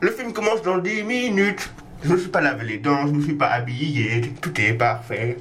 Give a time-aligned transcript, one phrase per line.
[0.00, 1.70] Le film commence dans 10 minutes.
[2.02, 5.36] Je ne suis pas lavé les dents, je ne suis pas habillé, tout est parfait.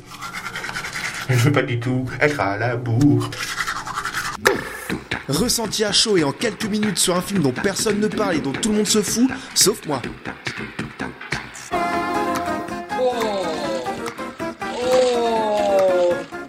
[1.30, 3.30] Je ne veux pas du tout être à la bourre.
[5.30, 8.40] Ressenti à chaud et en quelques minutes sur un film dont personne ne parle et
[8.42, 10.02] dont tout le monde se fout, sauf moi.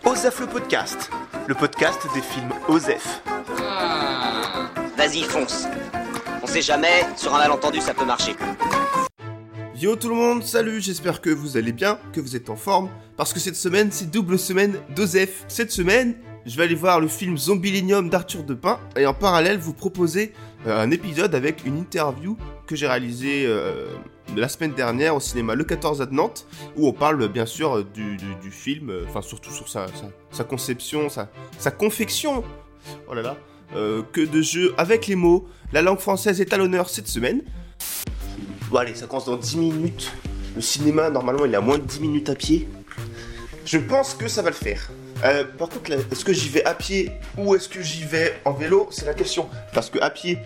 [0.04, 1.10] Osef le podcast,
[1.46, 3.22] le podcast des films Osef.
[4.96, 5.68] Vas-y, fonce.
[6.50, 8.34] Sait jamais, sur un malentendu, ça peut marcher.
[9.76, 12.90] Yo tout le monde, salut, j'espère que vous allez bien, que vous êtes en forme,
[13.16, 15.44] parce que cette semaine c'est double semaine d'Osef.
[15.48, 19.72] Cette semaine, je vais aller voir le film Zombilenium d'Arthur Depin, et en parallèle vous
[19.72, 20.32] proposer
[20.66, 22.36] euh, un épisode avec une interview
[22.66, 23.86] que j'ai réalisée euh,
[24.36, 28.16] la semaine dernière au cinéma Le 14 à Nantes, où on parle bien sûr du,
[28.16, 32.42] du- film, euh, enfin surtout sur sa, sa- sa conception, sa, sa confection,
[33.08, 33.36] oh là là,
[33.76, 35.48] euh, que de jeux avec les mots.
[35.72, 37.42] La langue française est à l'honneur cette semaine.
[38.70, 40.12] Bon allez, ça commence dans 10 minutes.
[40.56, 42.68] Le cinéma, normalement, il a moins de 10 minutes à pied.
[43.64, 44.90] Je pense que ça va le faire.
[45.24, 48.52] Euh, par contre, est-ce que j'y vais à pied ou est-ce que j'y vais en
[48.52, 48.88] vélo?
[48.90, 49.48] C'est la question.
[49.72, 50.38] Parce que à pied,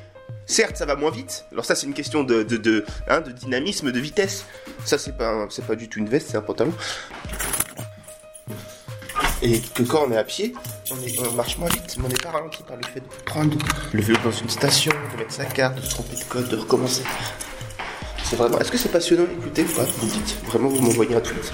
[0.47, 1.44] certes, ça va moins vite.
[1.53, 4.44] Alors ça, c'est une question de, de, hein, dynamisme, de vitesse.
[4.84, 6.75] Ça, c'est pas, c'est pas du tout une veste, c'est un pantalon.
[9.42, 10.55] Et que quand on est à pied,
[10.90, 13.56] on, est- marche moins vite, mais on n'est pas ralenti par le fait de prendre
[13.92, 16.56] le vélo dans une station, de mettre sa carte, de se tromper de code, de
[16.56, 17.02] recommencer.
[18.24, 18.58] C'est vraiment.
[18.58, 20.36] Est-ce que c'est passionnant Écoutez, ouais, vous dites.
[20.46, 21.52] Vraiment, vous m'envoyez un tweet.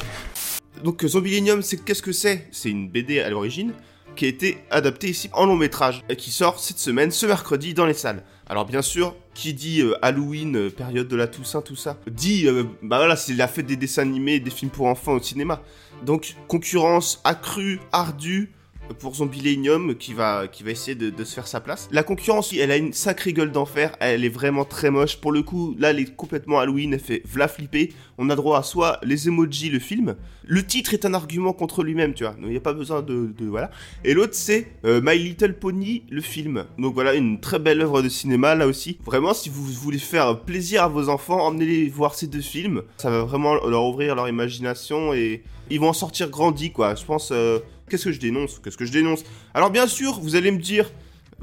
[0.84, 2.48] Donc, Zombilenium, c'est qu'est-ce que c'est?
[2.52, 3.72] C'est une BD à l'origine
[4.16, 7.74] qui a été adaptée ici en long métrage et qui sort cette semaine, ce mercredi,
[7.74, 8.24] dans les salles.
[8.48, 12.46] Alors, bien sûr, qui dit euh, Halloween, euh, période de la Toussaint, tout ça, dit,
[12.48, 15.62] euh, bah voilà, c'est la fête des dessins animés des films pour enfants au cinéma.
[16.04, 18.52] Donc, concurrence accrue, ardue,
[18.98, 21.88] pour Zombilenium qui va, qui va essayer de, se faire sa place.
[21.92, 25.16] La concurrence, elle a une sacrée gueule d'enfer, elle est vraiment très moche.
[25.16, 27.92] Pour le coup, là, elle est complètement Halloween, elle fait vla flipper.
[28.18, 30.16] On a droit à soit les emojis, le film.
[30.44, 32.32] Le titre est un argument contre lui-même, tu vois.
[32.32, 33.70] Donc, il n'y a pas besoin de, de- Voilà.
[34.04, 36.64] Et l'autre, c'est euh, My Little Pony, le film.
[36.78, 38.98] Donc voilà, une très belle œuvre de cinéma, là aussi.
[39.04, 42.82] Vraiment, si vous voulez faire plaisir à vos enfants, emmenez-les voir ces deux films.
[42.96, 46.94] Ça va vraiment leur ouvrir leur imagination et ils vont en sortir grandis, quoi.
[46.94, 47.30] Je pense...
[47.32, 47.58] euh,
[47.90, 50.90] Qu'est-ce que je dénonce Qu'est-ce que je dénonce Alors bien sûr, vous allez me dire,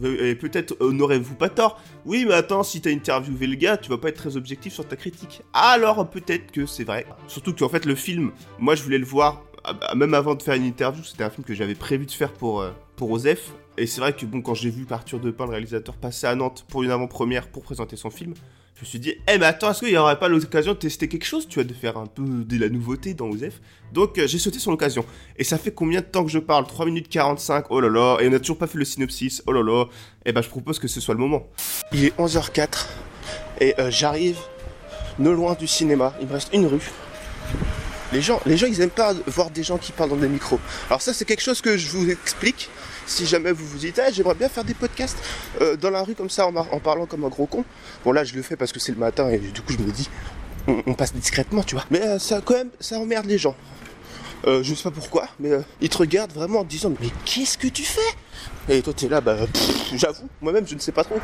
[0.02, 3.78] euh, et peut-être euh, n'aurez-vous pas tort, oui mais attends, si t'as interviewé le gars,
[3.78, 5.42] tu vas pas être très objectif sur ta critique.
[5.54, 7.06] Alors peut-être que c'est vrai.
[7.28, 10.56] Surtout qu'en fait le film, moi je voulais le voir, bah, même avant de faire
[10.56, 13.54] une interview, c'était un film que j'avais prévu de faire pour, euh, pour Osef.
[13.78, 16.66] Et c'est vrai que bon, quand j'ai vu Arthur Depin, le réalisateur, passer à Nantes
[16.70, 18.34] pour une avant-première pour présenter son film,
[18.78, 21.08] je me suis dit, eh mais attends, est-ce qu'il n'y aurait pas l'occasion de tester
[21.08, 23.60] quelque chose, tu vois, de faire un peu de la nouveauté dans Osef
[23.92, 25.04] Donc euh, j'ai sauté sur l'occasion.
[25.36, 26.68] Et ça fait combien de temps que je parle?
[26.68, 29.52] 3 minutes 45, oh là là, et on n'a toujours pas fait le synopsis, oh
[29.52, 29.86] là là.
[30.26, 31.48] Eh ben je propose que ce soit le moment.
[31.92, 32.86] Il est 11h04,
[33.62, 34.38] et euh, j'arrive
[35.18, 36.92] no loin du cinéma, il me reste une rue.
[38.14, 40.60] Les gens, les gens, ils aiment pas voir des gens qui parlent dans des micros.
[40.90, 42.70] Alors ça, c'est quelque chose que je vous explique.
[43.06, 45.18] Si jamais vous vous dites, ah, j'aimerais bien faire des podcasts
[45.62, 47.64] euh, dans la rue comme ça, en, parlant comme un gros con.
[48.04, 49.92] Bon là, je le fais parce que c'est le matin et du coup, je me
[49.92, 50.10] dis,
[50.68, 51.86] on, passe discrètement, tu vois.
[51.90, 53.56] Mais euh, ça, quand même, ça emmerde les gens.
[54.46, 57.58] Euh, je sais pas pourquoi, mais euh, ils te regardent vraiment en disant, mais qu'est-ce
[57.58, 58.02] que tu fais?
[58.70, 59.36] Et toi, t'es là, bah,
[59.96, 61.20] j'avoue, moi-même, je ne sais pas trop.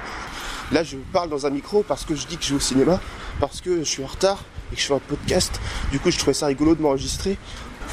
[0.71, 2.99] Là, je parle dans un micro parce que je dis que je vais au cinéma,
[3.39, 5.59] parce que je suis en retard que je fais un podcast.
[5.91, 7.37] Du coup, je trouvais ça rigolo de m'enregistrer.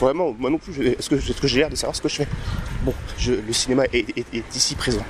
[0.00, 2.28] Vraiment, moi non plus, est-ce que, que j'ai l'air de savoir ce que je fais?
[2.84, 2.94] Bon,
[3.26, 5.04] le cinéma est ici présent.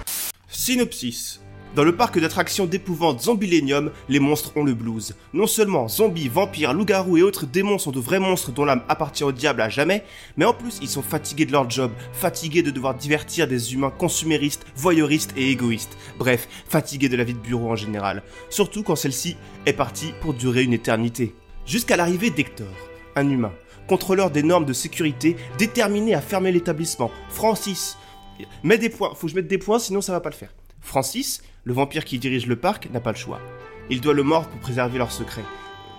[0.49, 1.41] Synopsis.
[1.77, 5.15] Dans le parc d'attractions d'épouvante Zombilenium, les monstres ont le blues.
[5.33, 9.23] Non seulement zombies, vampires, loups-garous et autres démons sont de vrais monstres dont l'âme appartient
[9.23, 10.03] au diable à jamais,
[10.37, 13.93] mais en plus ils sont fatigués de leur job, fatigués de devoir divertir des humains
[13.97, 15.97] consuméristes, voyeuristes et égoïstes.
[16.19, 18.25] Bref, fatigués de la vie de bureau en général.
[18.49, 21.37] Surtout quand celle-ci est partie pour durer une éternité.
[21.67, 22.67] Jusqu'à l'arrivée d'Hector,
[23.17, 23.53] un humain,
[23.87, 27.11] contrôleur des normes de sécurité, déterminé à fermer l'établissement.
[27.29, 27.97] Francis,
[28.63, 30.55] mets des points, faut que je mette des points sinon ça va pas le faire.
[30.81, 33.41] Francis, le vampire qui dirige le parc, n'a pas le choix.
[33.91, 35.45] Il doit le mordre pour préserver leur secret.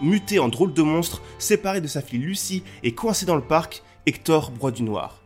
[0.02, 3.84] Muté en drôle de monstre, séparé de sa fille Lucie et coincé dans le parc,
[4.06, 5.22] Hector broie du noir.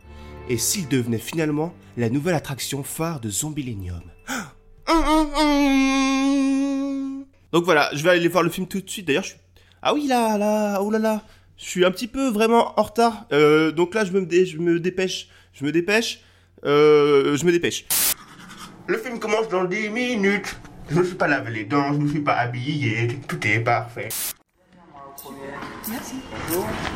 [0.48, 4.02] Et s'il devenait finalement la nouvelle attraction phare de Zombilenium
[7.52, 9.06] Donc voilà, je vais aller voir le film tout de suite.
[9.06, 9.38] D'ailleurs, je suis...
[9.82, 11.22] Ah oui, là, là, oh là là.
[11.58, 13.24] Je suis un petit peu vraiment en retard.
[13.32, 15.28] Euh, donc là, je me, dé- je me dépêche.
[15.54, 16.20] Je me dépêche.
[16.64, 17.84] Euh, je me dépêche.
[18.86, 20.56] Le film commence dans 10 minutes.
[20.90, 24.08] Je ne suis pas lavé les dents, je ne suis pas habillé, tout est parfait.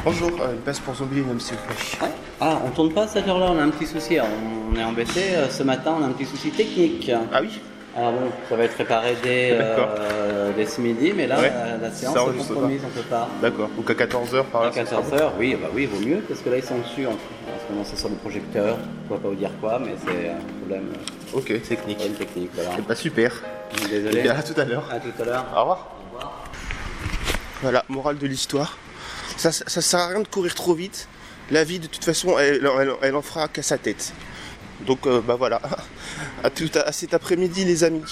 [0.05, 2.07] Bonjour, euh, une place pour Zombilenium, s'il vous plaît.
[2.07, 2.15] Ouais.
[2.41, 4.19] Ah, on tourne pas à cette heure-là, on a un petit souci.
[4.21, 5.21] On est embêté.
[5.51, 7.11] Ce matin, on a un petit souci technique.
[7.33, 7.61] Ah oui?
[7.97, 11.51] Alors bon, ça va être préparé dès, euh, dès ce midi, mais là, Ouais.
[11.51, 13.29] la, la séance Ça est compromise, on peut pas.
[13.43, 13.69] D'accord.
[13.77, 14.71] Donc à 14h par À là.
[14.71, 17.07] 14h, oui, bah oui, vaut mieux, parce que là, ils sont dessus.
[17.07, 18.77] En, ce moment, c'est sur le projecteur.
[19.09, 20.85] Je ne pas vous dire quoi, mais c'est un problème,
[21.35, 21.99] Ok, technique.
[21.99, 22.51] problème technique.
[22.55, 22.71] Voilà.
[22.79, 23.43] Eh bah super.
[23.89, 24.23] Désolé.
[24.23, 24.85] Bien à tout à l'heure.
[24.91, 25.45] À tout à l'heure.
[25.57, 25.89] Au revoir.
[27.63, 28.79] Voilà, morale de l'histoire.
[29.37, 31.09] Ça, ça, ça sert à rien de courir trop vite.
[31.51, 34.13] La vie, de toute façon, elle, elle, elle en fera qu'à sa tête.
[34.87, 35.61] Donc, euh, bah voilà.
[36.43, 38.03] À, tout, à cet après-midi, les amis.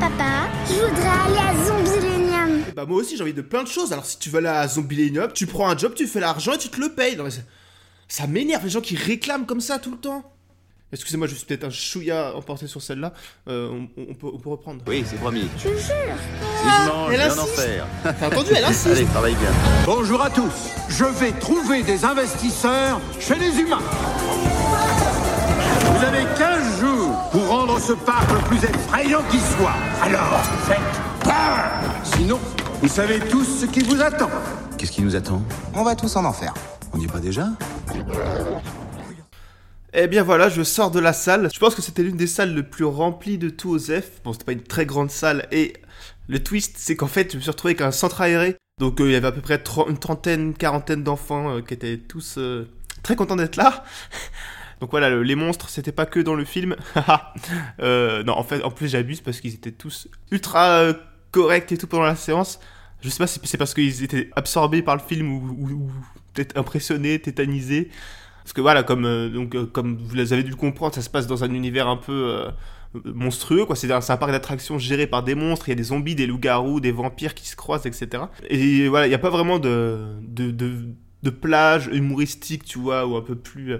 [0.00, 2.64] Papa, je voudrais aller à Zombielenium.
[2.68, 3.92] Eh bah moi aussi j'ai envie de plein de choses.
[3.92, 6.58] Alors si tu veux aller à Zombielenium, tu prends un job, tu fais l'argent et
[6.58, 7.16] tu te le payes.
[7.16, 7.40] Non, mais ça-
[8.08, 10.31] ça m'énerve les gens qui réclament comme ça tout le temps.
[10.92, 13.12] Excusez-moi, je suis peut-être un chouïa emporté sur celle-là.
[13.48, 14.82] Euh, on, on peut, on peut reprendre.
[14.86, 15.48] Oui, c'est promis.
[15.56, 15.76] Je jure.
[15.78, 17.58] Si je mange, elle je vais en insiste.
[17.58, 17.86] enfer.
[18.02, 18.86] T'as entendu, elle insiste.
[18.88, 19.50] Allez, travaille bien.
[19.86, 20.52] Bonjour à tous.
[20.90, 23.80] Je vais trouver des investisseurs chez les humains.
[25.96, 29.74] Vous avez 15 jours pour rendre ce parc le plus effrayant qui soit.
[30.02, 30.78] Alors, faites
[31.24, 31.70] peur.
[32.04, 32.38] Sinon,
[32.82, 34.28] vous savez tous ce qui vous attend.
[34.76, 35.42] Qu'est-ce qui nous attend?
[35.74, 36.52] On va tous en enfer.
[36.92, 37.46] On n'y est pas déjà?
[39.94, 41.50] Eh bien voilà, je sors de la salle.
[41.52, 44.22] Je pense que c'était l'une des salles les plus remplies de tout OZEF.
[44.24, 45.46] Bon, c'était pas une très grande salle.
[45.52, 45.74] Et
[46.28, 48.56] le twist, c'est qu'en fait, je me suis retrouvé avec un centre aéré.
[48.80, 51.98] Donc euh, il y avait à peu près une trentaine, quarantaine d'enfants euh, qui étaient
[51.98, 52.68] tous euh,
[53.02, 53.84] très contents d'être là.
[54.80, 56.74] Donc voilà, le- les monstres, c'était pas que dans le film.
[57.78, 60.92] non, en fait, en plus j'abuse parce qu'ils étaient tous ultra
[61.30, 62.60] corrects et tout pendant la séance.
[63.02, 65.90] Je sais pas si c'est parce qu'ils étaient absorbés par le film ou- ou
[66.34, 67.90] peut-être impressionnés, tétanisés.
[68.42, 71.44] Parce que voilà, comme, euh, euh, vous avez dû le comprendre, ça se passe dans
[71.44, 72.50] un univers un peu euh,
[73.04, 73.66] monstrueux.
[73.74, 75.68] C'est un, parc d'attractions géré par des monstres.
[75.68, 78.24] Il y a des zombies, des loups-garous, des vampires qui se croisent, etc.
[78.48, 83.16] Et voilà, il n'y a pas vraiment de, de, de, plage humoristique, tu vois, ou
[83.16, 83.76] un peu plus...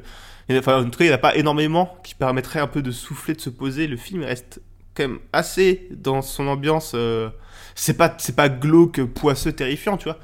[0.51, 2.93] enfin, en tout cas, il n'y en a pas énormément qui permettrait un peu de
[2.93, 3.89] souffler, de se poser.
[3.89, 4.63] Le film reste
[4.95, 6.95] quand même assez dans son ambiance.
[7.75, 10.19] c'est pas, glauque, poisseux, terrifiant, tu vois.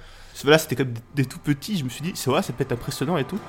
[0.44, 1.76] Là, c'était comme des, des tout petits.
[1.76, 3.40] Je me suis dit, c'est vrai, ça peut être impressionnant et tout.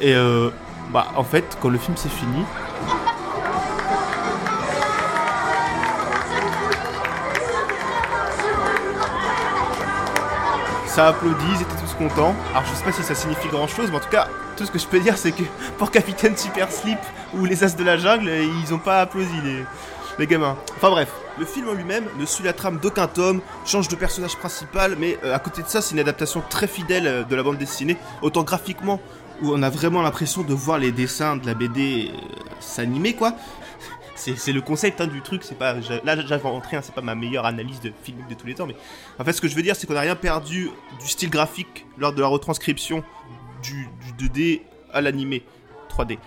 [0.00, 0.50] Et euh,
[0.90, 2.44] bah, en fait, quand le film s'est fini,
[10.86, 12.34] ça applaudit, ils étaient tous contents.
[12.52, 14.70] Alors, je sais pas si ça signifie grand chose, mais en tout cas, tout ce
[14.70, 15.42] que je peux dire, c'est que
[15.78, 16.98] pour Capitaine Super Slip
[17.34, 18.30] ou les As de la Jungle,
[18.64, 19.64] ils ont pas applaudi les,
[20.18, 20.56] les gamins.
[20.76, 24.36] Enfin bref, le film en lui-même ne suit la trame d'aucun tome, change de personnage
[24.36, 27.42] principal, mais euh, à côté de ça, c'est une adaptation très fidèle euh, de la
[27.42, 29.00] bande dessinée, autant graphiquement,
[29.42, 32.16] où on a vraiment l'impression de voir les dessins de la BD euh,
[32.60, 33.34] s'animer, quoi.
[34.14, 35.76] C'est le concept hein, du truc, c'est pas.
[36.04, 38.74] Là, rentré, hein, c'est pas ma meilleure analyse de film de tous les temps, mais
[39.18, 40.70] en fait, ce que je veux dire, c'est qu'on n'a rien perdu
[41.00, 43.04] du style graphique lors de la retranscription
[43.62, 44.62] du, du 2D
[44.92, 45.44] à l'animé
[45.88, 46.18] 3D.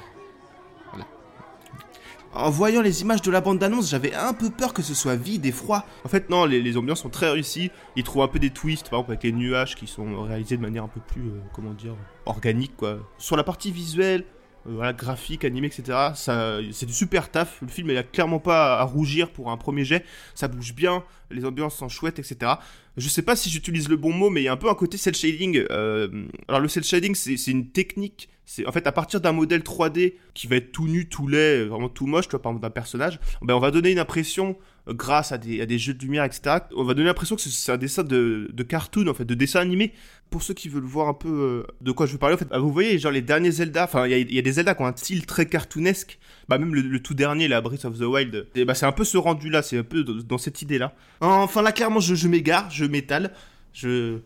[2.33, 5.45] En voyant les images de la bande-annonce, j'avais un peu peur que ce soit vide
[5.45, 5.85] et froid.
[6.05, 7.71] En fait, non, les, ambiances sont très réussies.
[7.97, 10.61] Ils trouvent un peu des twists, par exemple avec les nuages qui sont réalisés de
[10.61, 11.93] manière un peu plus, euh, comment dire,
[12.25, 12.99] organique, quoi.
[13.17, 14.23] Sur la partie visuelle,
[14.65, 15.97] voilà, graphique, animé, etc.
[16.15, 17.61] C'est du super taf.
[17.61, 20.05] Le film, il a clairement pas à rougir pour un premier jet.
[20.35, 22.53] Ça bouge bien, les ambiances sont chouettes, etc.
[22.97, 24.75] Je sais pas si j'utilise le bon mot, mais il y a un peu un
[24.75, 25.65] côté cel shading.
[25.71, 28.29] euh, alors le cel shading, c'est une technique.
[28.45, 31.65] C'est en fait à partir d'un modèle 3D qui va être tout nu, tout laid,
[31.65, 33.19] vraiment tout moche, tu vois, par exemple d'un personnage.
[33.41, 34.55] Ben on va donner une impression euh,
[34.87, 36.57] grâce à des, à des jeux de lumière, etc.
[36.75, 39.59] On va donner l'impression que c'est- un dessin de, de cartoon, en fait, de dessin
[39.59, 39.93] animé.
[40.29, 42.47] Pour ceux qui veulent voir un peu euh, de quoi je veux parler, en fait,
[42.47, 44.87] bah, vous voyez, genre les derniers Zelda, enfin, il y, a- des Zelda qui ont
[44.87, 46.19] un style très cartoonesque.
[46.47, 49.17] Bah, même le, tout dernier, la Breath of the Wild, bah, c'est un peu ce
[49.17, 50.93] rendu-là, c'est un peu dans, cette idée-là.
[51.19, 53.33] Enfin, là, clairement, je, m'égare, je m'étale,
[53.73, 54.17] je,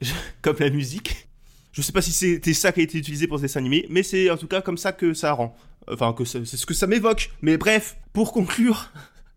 [0.00, 1.28] je- comme la musique.
[1.72, 4.02] Je sais pas si c'était ça qui a été utilisé pour ce dessin animé, mais
[4.02, 5.54] c'est en tout cas comme ça que ça rend.
[5.90, 7.30] Enfin, c'est ce que ça m'évoque.
[7.42, 8.90] Mais bref, pour conclure.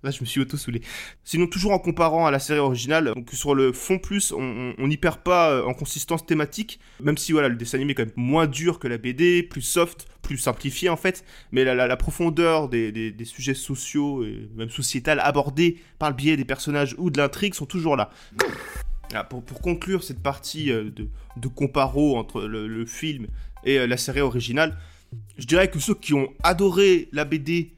[0.03, 0.81] Là, je me suis auto-soulé.
[1.24, 4.98] Sinon, toujours en comparant à la série originale, donc sur le fond plus, on- n'y
[4.98, 8.13] perd pas euh, en consistance thématique, même si voilà, le dessin animé est quand même
[8.15, 12.67] moins dur que la BD, plus soft, plus simplifié en fait, mais la, la- profondeur
[12.67, 17.53] des, sujets sociaux et même sociétals abordés par le biais des personnages ou de l'intrigue
[17.53, 18.10] sont toujours là.
[19.13, 23.27] Ah, pour, conclure cette partie euh, de, de comparo entre le, le film
[23.65, 24.77] et euh, la série originale,
[25.38, 27.74] je dirais que ceux qui ont adoré la BD,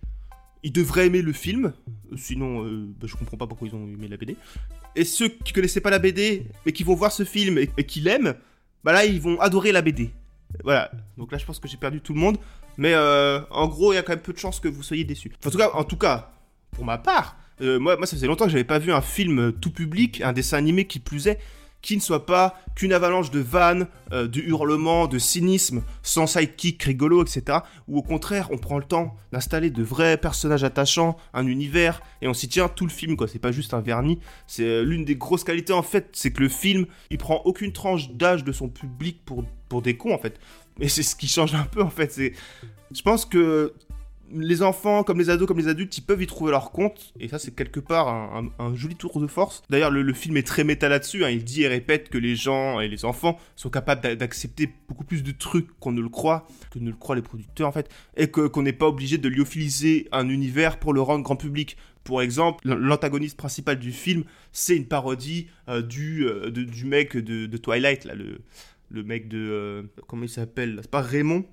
[0.63, 1.73] ils devraient aimer le film.
[2.15, 4.35] Sinon, euh, bah, je comprends pas pourquoi ils ont aimé la BD.
[4.95, 7.99] Et ceux qui connaissaient pas la BD, mais qui vont voir ce film et, qui
[7.99, 8.35] l'aiment,
[8.83, 10.11] bah là, ils vont adorer la BD.
[10.63, 10.91] Voilà.
[11.17, 12.37] Donc là, je pense que j'ai perdu tout le monde.
[12.77, 15.03] Mais euh, en gros, il y a quand même peu de chances que vous soyez
[15.03, 15.31] déçus.
[15.45, 16.33] En tout cas, en tout cas,
[16.71, 19.53] pour ma part, euh, moi, moi, ça faisait longtemps que j'avais pas vu un film
[19.53, 21.39] tout public, un dessin animé qui plus est,
[21.83, 26.81] qui ne soit pas qu'une avalanche de vannes, euh, de hurlements, de cynisme, sans sidekick
[26.81, 27.59] rigolo, etc.
[27.87, 32.27] Ou au contraire, on prend le temps d'installer de vrais personnages attachants, un univers, et
[32.27, 33.27] on s'y tient tout le film, quoi.
[33.27, 34.19] C'est pas juste un vernis.
[34.47, 37.73] C'est euh, l'une des grosses qualités, en fait, c'est que le film, il prend aucune
[37.73, 39.43] tranche d'âge de son public pour,
[39.81, 40.39] des cons, en fait.
[40.79, 42.11] Et c'est ce qui change un peu, en fait.
[42.11, 42.33] C'est...
[42.95, 43.73] Je pense que
[44.31, 47.13] les enfants, comme les ados, comme les adultes, ils peuvent y trouver leur compte.
[47.19, 49.61] Et ça, c'est quelque part un, joli tour de force.
[49.69, 51.23] D'ailleurs, le, film est très méta là-dessus.
[51.25, 51.29] hein.
[51.29, 55.03] Il dit et répète que les gens et les enfants sont capables d'a- d'accepter beaucoup
[55.03, 57.89] plus de trucs qu'on ne le croit, que ne le croient les producteurs, en fait.
[58.17, 61.77] Et qu'on n'est pas obligé de lyophiliser un univers pour le rendre grand public.
[62.03, 67.15] Pour exemple, l'antagoniste principal du film, c'est une parodie euh, du, euh, de- du mec
[67.17, 68.39] de, Twilight, le,
[68.89, 69.37] le mec de...
[69.37, 71.45] euh, comment il s'appelle C'est pas Raymond?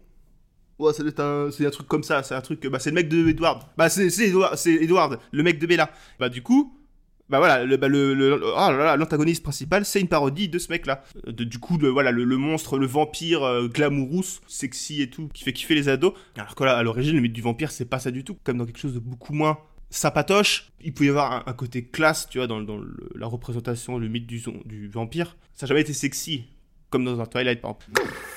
[0.92, 3.62] C'est un truc comme ça, c'est un truc, bah c'est le mec de Edward.
[3.76, 5.90] Bah c'est, Edward, le mec de Bella.
[6.18, 6.74] Bah du coup,
[7.30, 10.68] bah voilà, le, bah, le, ah là là, l'antagoniste principal, c'est une parodie de ce
[10.72, 11.04] mec-là.
[11.28, 15.52] Du coup, le, voilà, le, monstre, le vampire euh, glamourous, sexy et tout, qui fait
[15.52, 16.12] kiffer les ados.
[16.36, 18.36] Alors que là, à l'origine, le mythe du vampire, c'est pas ça du tout.
[18.42, 19.58] Comme dans quelque chose de beaucoup moins
[19.90, 22.64] sapatoche, il peut y avoir un, côté classe, tu vois, dans,
[23.14, 25.36] la représentation, le mythe du, du vampire.
[25.54, 26.46] Ça n'a jamais été sexy,
[26.90, 27.86] comme dans un Twilight, par exemple.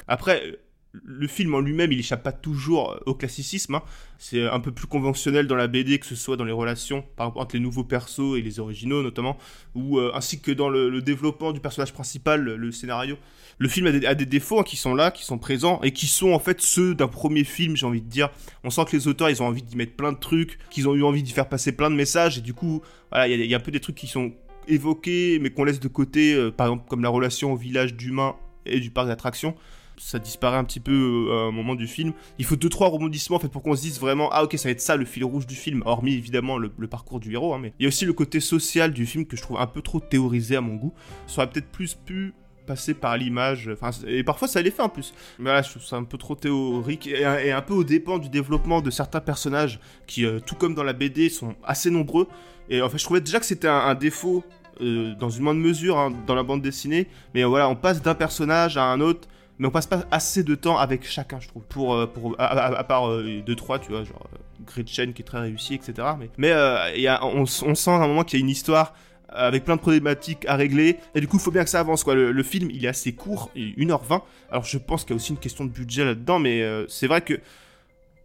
[0.07, 0.59] Après,
[0.93, 3.75] le film en lui-même, il échappe pas toujours euh, au classicisme.
[3.75, 3.83] hein.
[4.19, 7.27] C'est un peu plus conventionnel dans la BD, que ce soit dans les relations, par
[7.27, 9.37] exemple, entre les nouveaux persos et les originaux, notamment,
[9.73, 13.17] ou euh, ainsi que dans le, développement du personnage principal, le, scénario.
[13.57, 16.31] Le film a des, défauts hein, qui sont là, qui sont présents, et qui sont
[16.31, 18.29] en fait ceux d'un premier film, j'ai envie de dire.
[18.63, 20.93] On sent que les auteurs, ils ont envie d'y mettre plein de trucs, qu'ils ont
[20.95, 23.43] eu envie d'y faire passer plein de messages, et du coup, voilà, il y, a-
[23.43, 24.31] il y a un peu des trucs qui sont
[24.67, 28.35] évoqués, mais qu'on laisse de côté, euh, par exemple, comme la relation au village d'humains
[28.65, 29.55] et du parc d'attractions
[29.97, 32.13] ça disparaît un petit peu euh, à un moment du film.
[32.39, 34.69] Il faut deux trois rebondissements en fait pour qu'on se dise vraiment ah ok ça
[34.69, 35.83] va être ça le fil rouge du film.
[35.85, 38.93] Hormis évidemment le, parcours du héros, hein, mais il y a aussi le côté social
[38.93, 40.93] du film que je trouve un peu trop théorisé à mon goût.
[41.27, 42.33] Ça aurait peut-être plus pu
[42.65, 45.13] passer par l'image, enfin et parfois ça les fait en plus.
[45.39, 48.29] Mais là je trouve ça un peu trop théorique et, un peu au dépend du
[48.29, 52.27] développement de certains personnages qui euh, tout comme dans la BD sont assez nombreux.
[52.69, 54.43] Et en fait je trouvais déjà que c'était un, défaut
[54.81, 57.07] euh, dans une moindre mesure hein, dans la bande dessinée.
[57.33, 59.27] Mais voilà, on passe d'un personnage à un autre,
[59.59, 61.63] mais on passe pas assez de temps avec chacun, je trouve.
[61.63, 65.25] Pour, euh, pour à, à- à part 2-3, tu vois, genre euh, Gretchen qui est
[65.25, 65.93] très réussi, etc.
[66.19, 68.93] Mais, mais euh, y a, on, sent à un moment qu'il y a une histoire
[69.29, 72.03] avec plein de problématiques à régler, et du coup, il faut bien que ça avance,
[72.03, 72.13] quoi.
[72.13, 74.21] Le, film, il est assez court, il est 1h20.
[74.51, 77.07] Alors, je pense qu'il y a aussi une question de budget là-dedans, mais euh, c'est
[77.07, 77.39] vrai que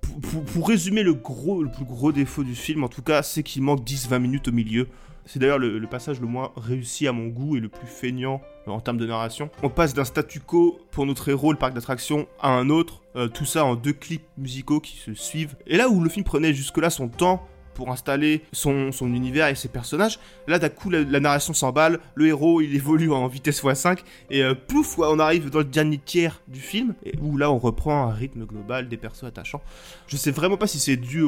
[0.02, 3.22] pour, pour- pour résumer le gros, le plus gros défaut du film, en tout cas,
[3.22, 4.86] c'est qu'il manque 10-20 minutes au milieu.
[5.28, 8.70] C'est d'ailleurs le, passage le moins réussi à mon goût et le plus feignant euh,
[8.70, 9.50] en termes de narration.
[9.62, 13.28] On passe d'un statu quo pour notre héros, le parc d'attractions, à un autre, euh,
[13.28, 15.54] tout ça en deux clips musicaux qui se suivent.
[15.66, 17.46] Et là où le film prenait jusque-là son temps
[17.78, 20.18] pour installer son, univers et ses personnages,
[20.48, 24.54] là d'un coup la, narration s'emballe, le héros il évolue en vitesse x5, et euh,
[24.74, 28.12] ouais, on arrive dans le dernier tiers du film, et où là on reprend un
[28.12, 29.62] rythme global des persos attachants.
[30.08, 31.24] Je sais vraiment pas si c'est dû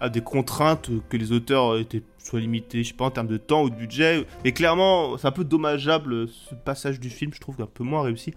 [0.00, 3.36] à des contraintes que les auteurs étaient soit limités, je sais pas, en termes de
[3.36, 4.24] temps ou de budget.
[4.44, 8.02] Et clairement, c'est un peu dommageable ce passage du film, je trouve un peu moins
[8.02, 8.34] réussi.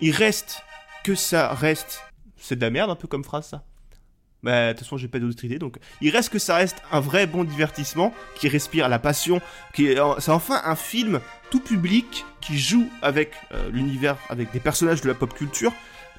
[0.00, 0.62] Il reste
[1.02, 2.02] que ça reste.
[2.36, 3.64] C'est de la merde un peu comme phrase ça.
[4.42, 7.00] Bah, de toute façon, j'ai pas d'autre idée, donc il reste que ça reste un
[7.00, 9.40] vrai bon divertissement qui respire la passion,
[9.74, 14.60] qui est, c'est enfin un film tout public qui joue avec euh, l'univers, avec des
[14.60, 15.72] personnages de la pop culture,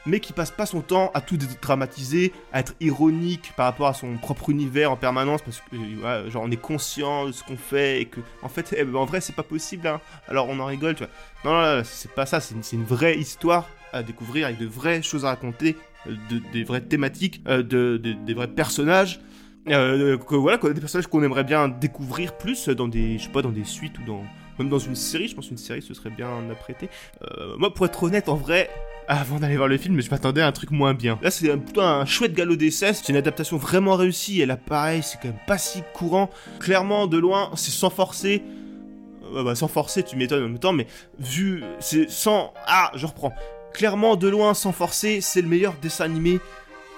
[0.05, 3.93] mais qui passe pas son temps à tout dramatiser, à être ironique par rapport à
[3.93, 7.57] son propre univers en permanence, parce que euh, genre on est conscient de ce qu'on
[7.57, 9.87] fait et que en fait, eh en vrai, c'est pas possible.
[9.87, 10.01] hein.
[10.27, 11.11] Alors on en rigole, tu vois.
[11.45, 12.39] Non, non, non, c'est pas ça.
[12.39, 15.96] C'est une, une vraie histoire à découvrir avec de vraies choses à raconter, euh,
[16.29, 19.19] de, des vraies thématiques, euh, de, de- des vrais personnages.
[19.69, 23.41] Euh, que, voilà, des personnages qu'on aimerait bien découvrir plus dans des, je sais pas,
[23.41, 24.23] dans des suites ou dans
[24.59, 25.27] même dans une série.
[25.27, 26.89] Je pense qu'une série ce serait bien apprêté.
[27.21, 28.69] Euh, moi, pour être honnête, en vrai,
[29.07, 31.19] avant d'aller voir le film, je m'attendais à un truc moins bien.
[31.21, 32.93] Là, c'est plutôt un chouette galop d'essai.
[32.93, 34.41] C'est une adaptation vraiment réussie.
[34.41, 36.29] Et là, pareil, c'est quand même pas si courant.
[36.59, 38.41] Clairement, de loin, c'est sans forcer.
[39.35, 40.87] Euh, bah, sans forcer, tu m'étonnes en même temps, mais
[41.19, 42.53] vu, c'est sans.
[42.65, 43.33] Ah, je reprends.
[43.73, 46.39] Clairement, de loin, sans forcer, c'est le meilleur dessin animé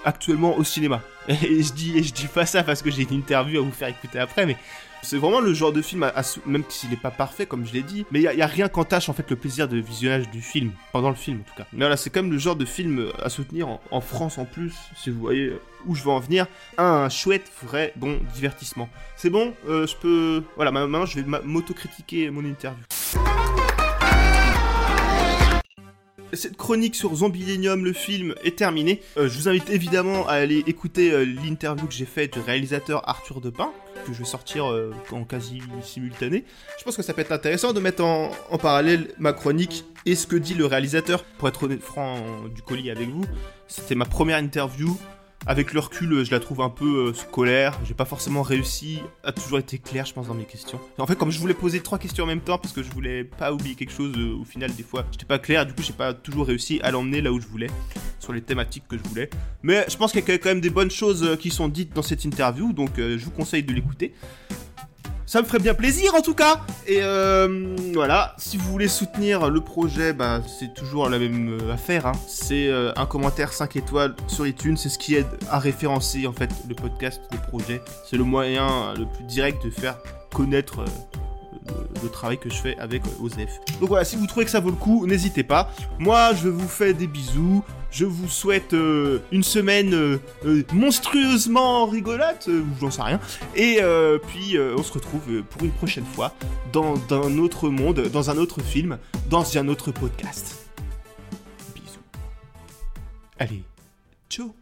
[0.05, 1.01] actuellement au cinéma.
[1.27, 3.89] Et je dis, je dis pas ça parce que j'ai une interview à vous faire
[3.89, 4.55] écouter après, mais
[5.01, 6.13] c'est vraiment le genre de film, à-
[6.45, 9.07] même s'il n'est pas parfait, comme je l'ai dit, mais il y, a rien qu'entache
[9.09, 11.65] en fait le plaisir de visionnage du film, pendant le film en tout cas.
[11.73, 14.45] Mais voilà, c'est quand même le genre de film euh, à soutenir en, France en
[14.45, 16.47] plus, si vous voyez euh, où je veux en venir,
[16.77, 18.89] un chouette, vrai, bon divertissement.
[19.15, 20.43] C'est bon, euh, je peux...
[20.55, 22.83] Voilà, ma- maintenant je vais ma- m'autocritiquer mon interview.
[26.33, 29.01] Cette chronique sur Zombilenium, le film, est terminée.
[29.17, 33.07] Euh, je vous invite évidemment à aller écouter euh, l'interview que j'ai faite du réalisateur
[33.09, 33.71] Arthur Depin,
[34.05, 36.45] que je vais sortir euh, en quasi simultané.
[36.77, 40.13] Je pense que ça peut être intéressant de mettre en, en parallèle ma chronique et
[40.13, 41.23] ce que dit le réalisateur.
[41.23, 42.19] Pour être honnête, franc
[42.53, 43.25] du colis avec vous,
[43.67, 44.95] c'était ma première interview.
[45.45, 47.79] Avec le recul, je la trouve un peu euh, scolaire.
[47.85, 50.79] J'ai pas forcément réussi à toujours été clair, je pense, dans mes questions.
[50.97, 53.23] En fait, comme je voulais poser trois questions en même temps, parce que je voulais
[53.23, 55.65] pas oublier quelque chose, euh, au final, des fois, j'étais pas clair.
[55.65, 57.69] Du coup, j'ai pas toujours réussi à l'emmener là où je voulais,
[58.19, 59.29] sur les thématiques que je voulais.
[59.63, 61.95] Mais je pense qu'il y a quand même des bonnes choses euh, qui sont dites
[61.95, 64.13] dans cette interview, donc je vous conseille de l'écouter.
[65.29, 66.61] Ça me ferait bien plaisir en tout cas.
[66.87, 71.71] Et euh, voilà, si vous voulez soutenir le projet, bah, c'est toujours la même euh,
[71.71, 72.07] affaire.
[72.07, 72.13] hein.
[72.27, 76.33] C'est euh, un commentaire 5 étoiles sur iTunes, c'est ce qui aide à référencer en
[76.33, 77.79] fait le podcast, le projet.
[78.09, 79.99] C'est le moyen le plus direct de faire
[80.33, 83.51] connaître le, le travail que je fais avec Osef.
[83.79, 85.69] Donc voilà, si vous trouvez que ça vaut le coup, n'hésitez pas.
[85.99, 87.63] Moi, je vous fais des bisous.
[87.91, 93.19] Je vous souhaite euh, une semaine euh, euh, monstrueusement rigolote, j'en sais rien.
[93.55, 93.79] Et
[94.27, 96.33] puis, on se retrouve pour une prochaine fois
[96.71, 98.97] dans un autre monde, dans un autre film,
[99.29, 100.69] dans un autre podcast.
[101.75, 101.99] Bisous.
[103.39, 103.63] Allez,
[104.29, 104.58] ciao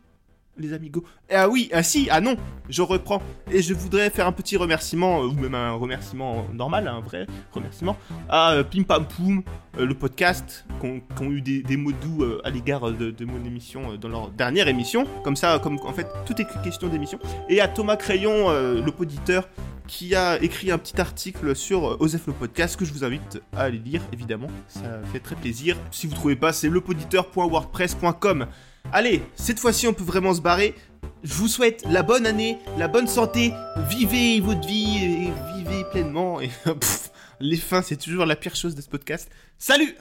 [0.58, 1.04] les amigos.
[1.32, 2.36] Ah oui, ah si, ah non,
[2.70, 3.22] je reprends.
[3.52, 7.28] Et je voudrais faire un petit remerciement, euh, ou même un remerciement normal, un vrai
[7.52, 7.98] remerciement,
[8.30, 9.44] à euh, Pim Pam Poum,
[9.78, 14.10] euh, le podcast, qui ont, eu des, mots doux à l'égard de, mon émission dans
[14.10, 15.06] leur dernière émission.
[15.24, 17.20] Comme ça, comme en fait, tout est question d'émission.
[17.50, 19.48] Et à Thomas Crayon, le poditeur,
[19.88, 23.64] qui a écrit un petit article sur Osef le podcast que je vous invite à
[23.64, 24.48] aller lire, évidemment.
[24.68, 25.78] Ça fait très plaisir.
[25.92, 28.48] Si vous trouvez pas, c'est lepoditeur.wordpress.com.
[28.94, 30.74] Allez, cette fois-ci on peut vraiment se barrer.
[31.24, 33.54] Je vous souhaite la bonne année, la bonne santé,
[33.90, 36.40] vivez votre vie et vivez pleinement.
[36.40, 36.50] Et
[37.40, 39.30] les fins, c'est toujours la pire chose de ce podcast.
[39.58, 39.96] Salut